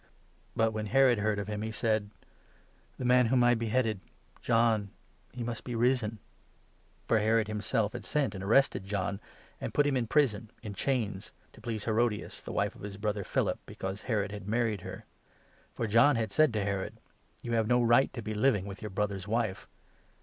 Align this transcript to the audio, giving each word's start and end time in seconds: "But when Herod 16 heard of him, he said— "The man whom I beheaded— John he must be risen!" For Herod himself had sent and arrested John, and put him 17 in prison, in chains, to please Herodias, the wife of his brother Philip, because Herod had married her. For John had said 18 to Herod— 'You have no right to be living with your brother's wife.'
"But 0.55 0.71
when 0.73 0.87
Herod 0.87 1.17
16 1.19 1.23
heard 1.23 1.37
of 1.37 1.47
him, 1.47 1.61
he 1.61 1.69
said— 1.69 2.09
"The 2.97 3.05
man 3.05 3.27
whom 3.27 3.43
I 3.43 3.53
beheaded— 3.53 3.99
John 4.41 4.89
he 5.31 5.43
must 5.43 5.63
be 5.63 5.75
risen!" 5.75 6.17
For 7.07 7.19
Herod 7.19 7.47
himself 7.47 7.93
had 7.93 8.03
sent 8.03 8.33
and 8.33 8.43
arrested 8.43 8.85
John, 8.87 9.19
and 9.61 9.75
put 9.75 9.85
him 9.85 9.91
17 9.93 9.97
in 10.01 10.07
prison, 10.07 10.51
in 10.63 10.73
chains, 10.73 11.33
to 11.53 11.61
please 11.61 11.85
Herodias, 11.85 12.41
the 12.41 12.51
wife 12.51 12.73
of 12.73 12.81
his 12.81 12.97
brother 12.97 13.23
Philip, 13.23 13.59
because 13.67 14.01
Herod 14.01 14.31
had 14.31 14.47
married 14.47 14.81
her. 14.81 15.05
For 15.75 15.85
John 15.85 16.15
had 16.15 16.31
said 16.31 16.49
18 16.49 16.51
to 16.53 16.63
Herod— 16.71 16.97
'You 17.43 17.51
have 17.51 17.67
no 17.67 17.83
right 17.83 18.11
to 18.13 18.23
be 18.23 18.33
living 18.33 18.65
with 18.65 18.81
your 18.81 18.89
brother's 18.89 19.27
wife.' 19.27 19.67